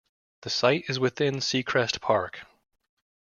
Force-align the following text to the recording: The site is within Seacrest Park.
The 0.41 0.49
site 0.49 0.85
is 0.89 0.99
within 0.99 1.35
Seacrest 1.35 2.01
Park. 2.01 2.47